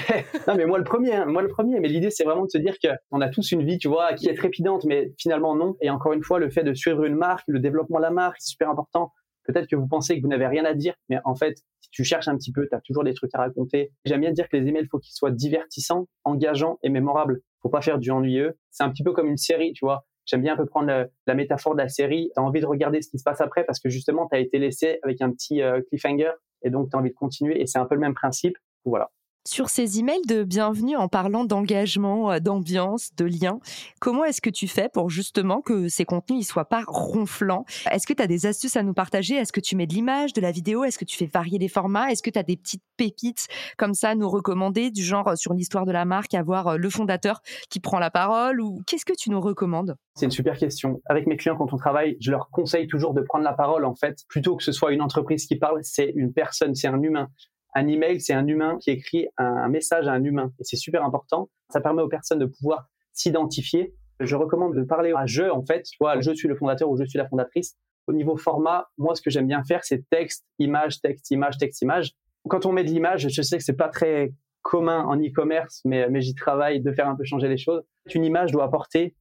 non 0.47 0.57
mais 0.57 0.67
moi 0.67 0.79
le 0.79 0.85
premier, 0.85 1.15
hein. 1.15 1.27
moi 1.27 1.43
le 1.43 1.49
premier. 1.49 1.81
Mais 1.81 1.89
l'idée 1.89 2.11
c'est 2.11 2.25
vraiment 2.25 2.45
de 2.45 2.51
se 2.51 2.59
dire 2.59 2.75
qu'on 2.81 3.21
a 3.21 3.29
tous 3.29 3.53
une 3.53 3.65
vie, 3.65 3.79
tu 3.79 3.89
vois, 3.89 4.13
qui 4.15 4.29
est 4.29 4.35
trépidante, 4.35 4.85
mais 4.85 5.13
finalement 5.19 5.55
non. 5.55 5.77
Et 5.81 5.89
encore 5.89 6.13
une 6.13 6.23
fois, 6.23 6.39
le 6.39 6.51
fait 6.51 6.65
de 6.65 6.75
suivre 6.75 7.05
une 7.05 7.15
marque, 7.15 7.45
le 7.47 7.61
développement 7.61 7.99
de 7.99 8.03
la 8.03 8.11
marque, 8.11 8.37
c'est 8.41 8.51
super 8.51 8.69
important. 8.69 9.13
Peut-être 9.45 9.69
que 9.69 9.77
vous 9.77 9.87
pensez 9.87 10.17
que 10.17 10.23
vous 10.23 10.29
n'avez 10.29 10.47
rien 10.47 10.65
à 10.65 10.75
dire, 10.75 10.95
mais 11.09 11.17
en 11.25 11.35
fait, 11.35 11.57
si 11.81 11.91
tu 11.91 12.05
cherches 12.05 12.29
un 12.29 12.37
petit 12.37 12.53
peu, 12.53 12.69
tu 12.69 12.75
as 12.75 12.81
toujours 12.81 13.05
des 13.05 13.15
trucs 13.15 13.35
à 13.35 13.39
raconter. 13.39 13.91
J'aime 14.05 14.21
bien 14.21 14.33
dire 14.33 14.49
que 14.49 14.57
les 14.57 14.69
emails, 14.69 14.83
il 14.85 14.89
faut 14.89 14.99
qu'ils 14.99 15.15
soient 15.15 15.31
divertissants, 15.31 16.09
engageants 16.25 16.79
et 16.83 16.89
mémorables. 16.89 17.41
Faut 17.63 17.69
pas 17.69 17.81
faire 17.81 17.99
du 17.99 18.11
ennuyeux. 18.11 18.59
C'est 18.71 18.85
un 18.85 18.91
petit 18.91 19.03
peu 19.03 19.13
comme 19.13 19.29
une 19.29 19.37
série, 19.37 19.73
tu 19.73 19.85
vois. 19.85 20.05
J'aime 20.27 20.43
bien 20.43 20.55
un 20.55 20.57
peu 20.57 20.67
prendre 20.67 21.09
la, 21.27 21.35
métaphore 21.35 21.75
de 21.75 21.79
la 21.79 21.89
série. 21.89 22.31
Tu 22.35 22.41
envie 22.41 22.61
de 22.61 22.67
regarder 22.67 23.03
ce 23.03 23.11
qui 23.11 23.19
se 23.19 23.25
passe 23.25 23.41
après 23.41 23.65
parce 23.65 23.81
que 23.81 23.89
justement, 23.89 24.29
tu 24.31 24.39
été 24.39 24.59
laissé 24.59 24.99
avec 25.03 25.21
un 25.21 25.31
petit 25.31 25.63
euh, 25.63 25.81
cliffhanger 25.89 26.33
et 26.63 26.71
donc 26.71 26.91
tu 26.91 26.97
envie 26.97 27.11
de 27.11 27.15
continuer 27.15 27.61
et 27.61 27.67
c'est 27.67 27.79
un 27.79 27.87
peu 27.87 27.95
le 27.95 28.01
même 28.01 28.15
principe. 28.15 28.57
Voilà. 28.85 29.11
Sur 29.49 29.71
ces 29.71 29.99
emails 29.99 30.21
de 30.29 30.45
bienvenue 30.45 30.97
en 30.97 31.09
parlant 31.09 31.47
d'engagement, 31.47 32.31
euh, 32.31 32.41
d'ambiance, 32.41 33.15
de 33.17 33.25
lien, 33.25 33.59
comment 33.99 34.23
est-ce 34.27 34.43
que 34.43 34.51
tu 34.51 34.69
fais 34.69 34.91
pour 34.93 35.09
justement 35.09 35.63
que 35.63 35.89
ces 35.89 36.05
contenus 36.05 36.41
ne 36.41 36.45
soient 36.45 36.67
pas 36.67 36.85
ronflants? 36.87 37.65
Est-ce 37.91 38.07
que 38.07 38.13
tu 38.13 38.23
as 38.23 38.27
des 38.27 38.45
astuces 38.45 38.77
à 38.77 38.83
nous 38.83 38.93
partager? 38.93 39.37
Est-ce 39.37 39.51
que 39.51 39.61
tu 39.61 39.77
mets 39.77 39.87
de 39.87 39.95
l'image, 39.95 40.35
de 40.35 40.43
la 40.43 40.51
vidéo? 40.51 40.85
Est-ce 40.85 40.99
que 40.99 41.07
tu 41.07 41.17
fais 41.17 41.25
varier 41.25 41.57
les 41.59 41.69
formats? 41.69 42.13
Est-ce 42.13 42.23
que 42.23 42.29
tu 42.29 42.39
as 42.39 42.43
des 42.43 42.59
petites 42.59 42.83
pépites 42.99 43.49
comme 43.79 43.95
ça 43.95 44.11
à 44.11 44.15
nous 44.15 44.29
recommander 44.29 44.91
du 44.91 45.03
genre 45.03 45.27
euh, 45.29 45.37
sur 45.37 45.55
l'histoire 45.55 45.87
de 45.87 45.93
la 45.93 46.05
marque, 46.05 46.35
avoir 46.35 46.69
euh, 46.69 46.77
le 46.77 46.91
fondateur 46.91 47.41
qui 47.71 47.81
prend 47.81 47.99
la 47.99 48.11
parole 48.11 48.61
ou 48.61 48.83
qu'est-ce 48.87 49.07
que 49.07 49.17
tu 49.19 49.31
nous 49.31 49.41
recommandes? 49.41 49.97
C'est 50.17 50.27
une 50.27 50.33
super 50.33 50.59
question. 50.59 51.01
Avec 51.07 51.27
mes 51.27 51.39
clients 51.39 51.57
quand 51.57 51.73
on 51.73 51.79
travaille, 51.79 52.19
je 52.21 52.31
leur 52.31 52.51
conseille 52.51 52.89
toujours 52.89 53.15
de 53.15 53.23
prendre 53.23 53.45
la 53.45 53.55
parole 53.55 53.87
en 53.87 53.95
fait, 53.95 54.19
plutôt 54.29 54.57
que 54.57 54.63
ce 54.63 54.73
soit 54.73 54.93
une 54.93 55.01
entreprise 55.01 55.47
qui 55.47 55.57
parle, 55.57 55.79
c'est 55.83 56.13
une 56.15 56.35
personne, 56.35 56.75
c'est 56.75 56.89
un 56.89 57.01
humain. 57.01 57.31
Un 57.75 57.87
email, 57.87 58.21
c'est 58.21 58.33
un 58.33 58.47
humain 58.47 58.79
qui 58.81 58.91
écrit 58.91 59.29
un, 59.39 59.69
message 59.69 60.09
à 60.09 60.13
un 60.13 60.25
humain. 60.25 60.53
Et 60.59 60.65
c'est 60.65 60.77
super 60.77 61.05
important. 61.05 61.51
Ça 61.71 61.81
permet 61.81 62.03
aux 62.03 62.09
personnes 62.09 62.39
de 62.39 62.47
pouvoir 62.47 62.89
s'identifier. 63.13 63.95
Je 64.19 64.37
recommande 64.37 64.75
de 64.75 64.83
parler 64.83 65.13
à 65.17 65.27
je, 65.27 65.45
en 65.45 65.65
fait. 65.65 65.83
Tu 65.83 65.97
vois, 66.01 66.21
je 66.21 66.33
suis 66.33 66.49
le 66.49 66.57
fondateur 66.57 66.91
ou 66.91 66.97
je 66.97 67.05
suis 67.05 67.19
la 67.19 67.29
fondatrice. 67.29 67.77
Au 68.07 68.13
niveau 68.13 68.37
format, 68.37 68.89
moi, 68.99 69.15
ce 69.15 69.23
que 69.23 69.31
j'aime 69.31 69.47
bien 69.47 69.63
faire, 69.63 69.85
c'est 69.85 70.09
texte, 70.11 70.45
image, 70.59 71.01
texte, 71.01 71.31
image, 71.31 71.59
texte, 71.59 71.81
image. 71.83 72.13
Quand 72.49 72.67
on 72.67 72.73
met 72.73 72.83
de 72.83 72.89
l'image, 72.89 73.29
je 73.29 73.43
sais 73.43 73.59
que 73.59 73.65
c'est 73.65 73.77
pas 73.77 73.89
très 73.89 74.33
commun 74.63 75.05
en 75.05 75.17
e-commerce, 75.17 75.81
mais, 75.85 76.09
mais 76.09 76.21
j'y 76.21 76.35
travaille 76.35 76.81
de 76.81 76.93
faire 76.93 77.09
un 77.09 77.17
peu 77.17 77.25
changer 77.25 77.49
les 77.49 77.57
choses. 77.57 77.83
Une 78.15 78.25
image 78.25 78.51
doit 78.53 78.65
apporter 78.65 79.15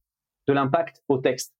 de 0.48 0.52
l'impact 0.52 1.02
au 1.08 1.18
texte 1.18 1.54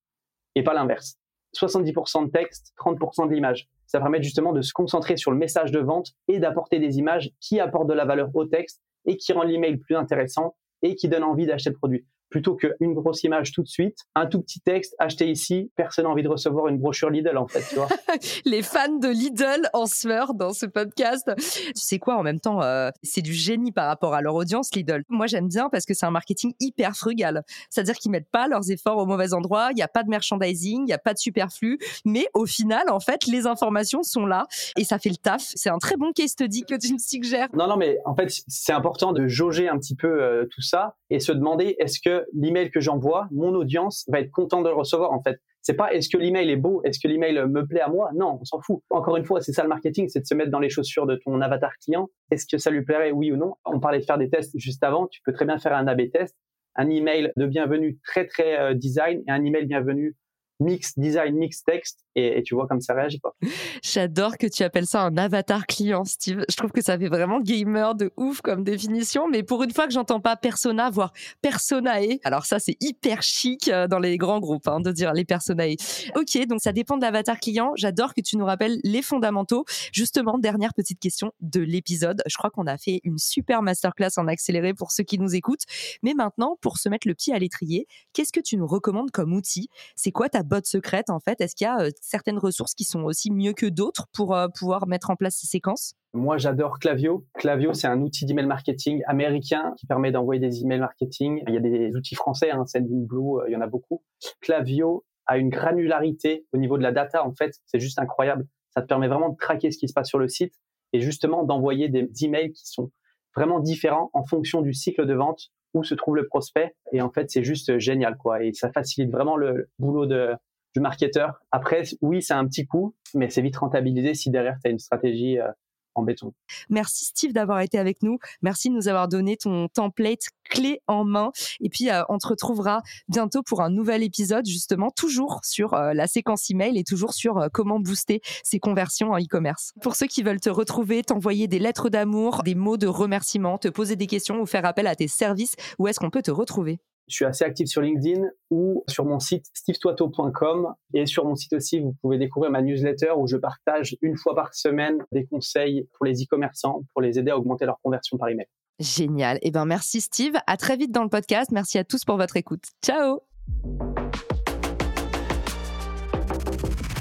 et 0.54 0.62
pas 0.62 0.74
l'inverse. 0.74 1.16
70% 1.56 2.26
de 2.26 2.30
texte, 2.30 2.72
30% 2.78 3.28
de 3.28 3.34
l'image. 3.34 3.68
Ça 3.90 3.98
permet 3.98 4.22
justement 4.22 4.52
de 4.52 4.62
se 4.62 4.72
concentrer 4.72 5.16
sur 5.16 5.32
le 5.32 5.36
message 5.36 5.72
de 5.72 5.80
vente 5.80 6.12
et 6.28 6.38
d'apporter 6.38 6.78
des 6.78 6.98
images 6.98 7.32
qui 7.40 7.58
apportent 7.58 7.88
de 7.88 7.92
la 7.92 8.04
valeur 8.04 8.30
au 8.34 8.44
texte 8.44 8.80
et 9.04 9.16
qui 9.16 9.32
rendent 9.32 9.48
l'email 9.48 9.78
plus 9.78 9.96
intéressant 9.96 10.54
et 10.82 10.94
qui 10.94 11.08
donnent 11.08 11.24
envie 11.24 11.44
d'acheter 11.44 11.70
le 11.70 11.76
produit 11.76 12.06
plutôt 12.30 12.54
qu'une 12.54 12.94
grosse 12.94 13.24
image 13.24 13.52
tout 13.52 13.62
de 13.62 13.68
suite, 13.68 13.98
un 14.14 14.26
tout 14.26 14.40
petit 14.40 14.60
texte 14.60 14.94
acheté 14.98 15.28
ici, 15.28 15.70
personne 15.76 16.04
n'a 16.04 16.10
envie 16.10 16.22
de 16.22 16.28
recevoir 16.28 16.68
une 16.68 16.78
brochure 16.78 17.10
Lidl 17.10 17.36
en 17.36 17.46
fait, 17.46 17.62
tu 17.68 17.74
vois. 17.74 17.88
Les 18.44 18.62
fans 18.62 18.98
de 18.98 19.08
Lidl 19.08 19.68
en 19.72 19.86
sueur 19.86 20.34
dans 20.34 20.52
ce 20.52 20.66
podcast. 20.66 21.30
Tu 21.36 21.72
sais 21.74 21.98
quoi, 21.98 22.16
en 22.16 22.22
même 22.22 22.40
temps, 22.40 22.62
euh, 22.62 22.90
c'est 23.02 23.22
du 23.22 23.34
génie 23.34 23.72
par 23.72 23.86
rapport 23.86 24.14
à 24.14 24.22
leur 24.22 24.34
audience 24.34 24.74
Lidl. 24.74 25.02
Moi 25.08 25.26
j'aime 25.26 25.48
bien 25.48 25.68
parce 25.68 25.84
que 25.84 25.94
c'est 25.94 26.06
un 26.06 26.10
marketing 26.10 26.52
hyper 26.60 26.94
frugal, 26.94 27.42
c'est-à-dire 27.68 27.94
qu'ils 27.94 28.12
mettent 28.12 28.30
pas 28.30 28.46
leurs 28.46 28.70
efforts 28.70 28.98
au 28.98 29.06
mauvais 29.06 29.34
endroit, 29.34 29.68
il 29.72 29.74
n'y 29.74 29.82
a 29.82 29.88
pas 29.88 30.02
de 30.02 30.08
merchandising, 30.08 30.82
il 30.82 30.84
n'y 30.84 30.92
a 30.92 30.98
pas 30.98 31.14
de 31.14 31.18
superflu, 31.18 31.78
mais 32.04 32.26
au 32.34 32.46
final 32.46 32.90
en 32.90 33.00
fait 33.00 33.26
les 33.26 33.46
informations 33.46 34.02
sont 34.02 34.26
là 34.26 34.46
et 34.76 34.84
ça 34.84 34.98
fait 34.98 35.10
le 35.10 35.16
taf. 35.16 35.42
C'est 35.42 35.70
un 35.70 35.78
très 35.78 35.96
bon 35.96 36.12
case 36.12 36.30
study 36.30 36.64
que 36.64 36.76
tu 36.76 36.92
me 36.92 36.98
suggères. 36.98 37.48
Non 37.54 37.66
non 37.66 37.76
mais 37.76 37.98
en 38.04 38.14
fait 38.14 38.30
c'est 38.46 38.72
important 38.72 39.12
de 39.12 39.26
jauger 39.26 39.68
un 39.68 39.78
petit 39.78 39.96
peu 39.96 40.22
euh, 40.22 40.46
tout 40.50 40.62
ça 40.62 40.96
et 41.10 41.18
se 41.20 41.32
demander 41.32 41.76
est-ce 41.78 42.00
que 42.00 42.19
l'email 42.32 42.70
que 42.70 42.80
j'envoie, 42.80 43.28
mon 43.30 43.54
audience 43.54 44.04
va 44.08 44.20
être 44.20 44.30
content 44.30 44.62
de 44.62 44.68
le 44.68 44.74
recevoir 44.74 45.12
en 45.12 45.22
fait. 45.22 45.40
C'est 45.62 45.74
pas 45.74 45.92
est-ce 45.92 46.08
que 46.08 46.16
l'email 46.16 46.50
est 46.50 46.56
beau, 46.56 46.80
est-ce 46.84 46.98
que 46.98 47.06
l'email 47.06 47.34
me 47.46 47.66
plaît 47.66 47.80
à 47.80 47.88
moi? 47.88 48.10
Non, 48.14 48.38
on 48.40 48.44
s'en 48.44 48.60
fout. 48.60 48.80
Encore 48.88 49.16
une 49.16 49.24
fois, 49.24 49.40
c'est 49.40 49.52
ça 49.52 49.62
le 49.62 49.68
marketing, 49.68 50.08
c'est 50.08 50.20
de 50.20 50.26
se 50.26 50.34
mettre 50.34 50.50
dans 50.50 50.58
les 50.58 50.70
chaussures 50.70 51.06
de 51.06 51.16
ton 51.16 51.40
avatar 51.40 51.72
client. 51.84 52.08
Est-ce 52.30 52.46
que 52.46 52.58
ça 52.58 52.70
lui 52.70 52.82
plairait, 52.82 53.10
oui 53.10 53.30
ou 53.30 53.36
non? 53.36 53.54
On 53.64 53.78
parlait 53.78 53.98
de 53.98 54.04
faire 54.04 54.18
des 54.18 54.30
tests 54.30 54.58
juste 54.58 54.82
avant. 54.82 55.06
Tu 55.06 55.20
peux 55.22 55.32
très 55.32 55.44
bien 55.44 55.58
faire 55.58 55.74
un 55.74 55.86
A/B 55.86 56.10
test, 56.10 56.34
un 56.76 56.88
email 56.88 57.32
de 57.36 57.46
bienvenue 57.46 57.98
très 58.04 58.26
très 58.26 58.58
euh, 58.58 58.74
design 58.74 59.22
et 59.26 59.30
un 59.30 59.44
email 59.44 59.66
bienvenue 59.66 60.16
mix 60.60 60.98
design, 60.98 61.36
mix 61.36 61.64
texte, 61.64 62.04
et, 62.14 62.42
tu 62.44 62.54
vois 62.54 62.66
comme 62.66 62.80
ça 62.80 62.94
réagit 62.94 63.18
pas. 63.18 63.34
J'adore 63.82 64.36
que 64.36 64.46
tu 64.46 64.62
appelles 64.62 64.86
ça 64.86 65.02
un 65.02 65.16
avatar 65.16 65.66
client, 65.66 66.04
Steve. 66.04 66.44
Je 66.48 66.56
trouve 66.56 66.70
que 66.70 66.82
ça 66.82 66.98
fait 66.98 67.08
vraiment 67.08 67.40
gamer 67.40 67.94
de 67.94 68.12
ouf 68.16 68.40
comme 68.40 68.64
définition, 68.64 69.28
mais 69.28 69.42
pour 69.42 69.62
une 69.62 69.72
fois 69.72 69.86
que 69.86 69.92
j'entends 69.92 70.20
pas 70.20 70.36
persona, 70.36 70.90
voire 70.90 71.12
personae, 71.40 72.18
alors 72.24 72.44
ça 72.44 72.58
c'est 72.58 72.76
hyper 72.80 73.22
chic 73.22 73.68
euh, 73.68 73.86
dans 73.86 73.98
les 73.98 74.16
grands 74.16 74.40
groupes 74.40 74.68
hein, 74.68 74.80
de 74.80 74.92
dire 74.92 75.12
les 75.12 75.24
personae. 75.24 75.76
Ok, 76.14 76.46
donc 76.46 76.60
ça 76.60 76.72
dépend 76.72 76.96
de 76.96 77.02
l'avatar 77.02 77.38
client. 77.38 77.72
J'adore 77.76 78.14
que 78.14 78.20
tu 78.20 78.36
nous 78.36 78.44
rappelles 78.44 78.80
les 78.84 79.02
fondamentaux. 79.02 79.64
Justement, 79.92 80.38
dernière 80.38 80.74
petite 80.74 81.00
question 81.00 81.32
de 81.40 81.60
l'épisode. 81.60 82.22
Je 82.26 82.36
crois 82.36 82.50
qu'on 82.50 82.66
a 82.66 82.76
fait 82.76 83.00
une 83.04 83.18
super 83.18 83.62
masterclass 83.62 84.10
en 84.16 84.26
accéléré 84.26 84.74
pour 84.74 84.92
ceux 84.92 85.04
qui 85.04 85.18
nous 85.18 85.34
écoutent. 85.34 85.64
Mais 86.02 86.14
maintenant, 86.14 86.58
pour 86.60 86.78
se 86.78 86.88
mettre 86.88 87.08
le 87.08 87.14
pied 87.14 87.34
à 87.34 87.38
l'étrier, 87.38 87.86
qu'est-ce 88.12 88.32
que 88.32 88.40
tu 88.40 88.56
nous 88.56 88.66
recommandes 88.66 89.10
comme 89.10 89.32
outil? 89.32 89.68
C'est 89.96 90.12
quoi 90.12 90.28
ta 90.28 90.42
botte 90.50 90.66
secrète 90.66 91.08
en 91.08 91.20
fait 91.20 91.40
Est-ce 91.40 91.54
qu'il 91.54 91.64
y 91.64 91.68
a 91.68 91.88
certaines 92.02 92.38
ressources 92.38 92.74
qui 92.74 92.84
sont 92.84 93.04
aussi 93.04 93.30
mieux 93.30 93.54
que 93.54 93.66
d'autres 93.66 94.08
pour 94.12 94.36
pouvoir 94.58 94.86
mettre 94.86 95.08
en 95.08 95.16
place 95.16 95.36
ces 95.36 95.46
séquences? 95.46 95.94
Moi, 96.12 96.38
j'adore 96.38 96.80
Clavio. 96.80 97.24
Clavio, 97.34 97.72
c'est 97.72 97.86
un 97.86 98.00
outil 98.00 98.26
d'email 98.26 98.46
marketing 98.46 99.00
américain 99.06 99.74
qui 99.78 99.86
permet 99.86 100.10
d'envoyer 100.10 100.40
des 100.40 100.62
emails 100.62 100.80
marketing. 100.80 101.42
Il 101.46 101.54
y 101.54 101.56
a 101.56 101.60
des 101.60 101.94
outils 101.94 102.16
français, 102.16 102.50
hein, 102.50 102.66
Sendinblue, 102.66 103.38
euh, 103.38 103.44
il 103.48 103.52
y 103.52 103.56
en 103.56 103.60
a 103.60 103.68
beaucoup. 103.68 104.02
Clavio 104.40 105.04
a 105.26 105.38
une 105.38 105.50
granularité 105.50 106.46
au 106.52 106.58
niveau 106.58 106.78
de 106.78 106.82
la 106.82 106.90
data. 106.90 107.24
En 107.24 107.32
fait, 107.32 107.54
c'est 107.66 107.78
juste 107.78 108.00
incroyable. 108.00 108.44
Ça 108.74 108.82
te 108.82 108.88
permet 108.88 109.06
vraiment 109.06 109.28
de 109.28 109.36
traquer 109.36 109.70
ce 109.70 109.78
qui 109.78 109.86
se 109.86 109.92
passe 109.92 110.08
sur 110.08 110.18
le 110.18 110.28
site 110.28 110.54
et 110.92 111.00
justement 111.00 111.44
d'envoyer 111.44 111.88
des 111.88 112.08
emails 112.22 112.52
qui 112.52 112.68
sont 112.68 112.90
vraiment 113.36 113.60
différents 113.60 114.10
en 114.12 114.24
fonction 114.24 114.62
du 114.62 114.74
cycle 114.74 115.06
de 115.06 115.14
vente 115.14 115.52
où 115.74 115.84
se 115.84 115.94
trouve 115.94 116.16
le 116.16 116.26
prospect. 116.26 116.74
Et 116.92 117.00
en 117.00 117.10
fait, 117.10 117.30
c'est 117.30 117.44
juste 117.44 117.78
génial, 117.78 118.16
quoi. 118.16 118.42
Et 118.42 118.52
ça 118.52 118.70
facilite 118.72 119.10
vraiment 119.10 119.36
le 119.36 119.68
boulot 119.78 120.06
de, 120.06 120.34
du 120.74 120.80
marketeur. 120.80 121.40
Après, 121.50 121.82
oui, 122.00 122.22
c'est 122.22 122.34
un 122.34 122.46
petit 122.46 122.66
coup, 122.66 122.94
mais 123.14 123.30
c'est 123.30 123.42
vite 123.42 123.56
rentabilisé 123.56 124.14
si 124.14 124.30
derrière, 124.30 124.56
tu 124.62 124.68
as 124.68 124.72
une 124.72 124.78
stratégie 124.78 125.38
euh, 125.38 125.50
en 125.94 126.02
béton. 126.02 126.32
Merci 126.68 127.04
Steve 127.06 127.32
d'avoir 127.32 127.60
été 127.60 127.78
avec 127.78 128.02
nous. 128.02 128.18
Merci 128.42 128.70
de 128.70 128.74
nous 128.74 128.88
avoir 128.88 129.08
donné 129.08 129.36
ton 129.36 129.68
template 129.68 130.28
clé 130.48 130.80
en 130.86 131.04
main. 131.04 131.30
Et 131.60 131.68
puis, 131.68 131.90
euh, 131.90 132.02
on 132.08 132.18
te 132.18 132.26
retrouvera 132.26 132.82
bientôt 133.08 133.42
pour 133.42 133.62
un 133.62 133.70
nouvel 133.70 134.02
épisode, 134.02 134.46
justement, 134.46 134.90
toujours 134.90 135.40
sur 135.44 135.74
euh, 135.74 135.92
la 135.94 136.06
séquence 136.06 136.50
email 136.50 136.76
et 136.78 136.84
toujours 136.84 137.14
sur 137.14 137.48
comment 137.52 137.78
booster 137.78 138.20
ses 138.42 138.58
conversions 138.58 139.12
en 139.12 139.18
e-commerce. 139.18 139.72
Pour 139.80 139.94
ceux 139.94 140.06
qui 140.06 140.22
veulent 140.22 140.40
te 140.40 140.50
retrouver, 140.50 141.02
t'envoyer 141.02 141.46
des 141.46 141.58
lettres 141.58 141.88
d'amour, 141.88 142.42
des 142.42 142.54
mots 142.54 142.76
de 142.76 142.86
remerciement, 142.86 143.58
te 143.58 143.68
poser 143.68 143.96
des 143.96 144.06
questions 144.06 144.40
ou 144.40 144.46
faire 144.46 144.64
appel 144.64 144.86
à 144.86 144.96
tes 144.96 145.08
services, 145.08 145.54
où 145.78 145.86
est-ce 145.86 146.00
qu'on 146.00 146.10
peut 146.10 146.22
te 146.22 146.30
retrouver? 146.30 146.80
Je 147.10 147.16
suis 147.16 147.24
assez 147.24 147.44
actif 147.44 147.66
sur 147.66 147.82
LinkedIn 147.82 148.22
ou 148.50 148.84
sur 148.88 149.04
mon 149.04 149.18
site 149.18 149.46
stevetoito.com 149.52 150.74
et 150.94 151.06
sur 151.06 151.24
mon 151.24 151.34
site 151.34 151.52
aussi, 151.52 151.80
vous 151.80 151.94
pouvez 152.00 152.18
découvrir 152.18 152.50
ma 152.52 152.62
newsletter 152.62 153.12
où 153.16 153.26
je 153.26 153.36
partage 153.36 153.96
une 154.00 154.16
fois 154.16 154.34
par 154.34 154.54
semaine 154.54 154.98
des 155.12 155.26
conseils 155.26 155.88
pour 155.94 156.06
les 156.06 156.22
e-commerçants 156.22 156.82
pour 156.92 157.02
les 157.02 157.18
aider 157.18 157.30
à 157.30 157.36
augmenter 157.36 157.66
leur 157.66 157.80
conversion 157.82 158.16
par 158.16 158.28
email. 158.28 158.46
Génial. 158.78 159.38
Eh 159.42 159.50
ben, 159.50 159.66
merci 159.66 160.00
Steve. 160.00 160.34
À 160.46 160.56
très 160.56 160.76
vite 160.76 160.92
dans 160.92 161.02
le 161.02 161.10
podcast. 161.10 161.50
Merci 161.52 161.78
à 161.78 161.84
tous 161.84 162.04
pour 162.04 162.16
votre 162.16 162.36
écoute. 162.36 162.64
Ciao. 162.82 163.20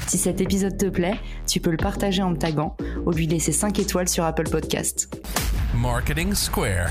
Si 0.08 0.18
cet 0.18 0.42
épisode 0.42 0.76
te 0.76 0.88
plaît, 0.88 1.20
tu 1.48 1.60
peux 1.60 1.70
le 1.70 1.78
partager 1.78 2.24
en 2.24 2.32
me 2.32 2.36
taguant 2.36 2.76
ou 3.06 3.12
lui 3.12 3.28
laisser 3.28 3.52
5 3.52 3.78
étoiles 3.78 4.10
sur 4.10 4.24
Apple 4.24 4.50
Podcast. 4.50 5.16
Marketing 5.76 6.34
Square. 6.34 6.90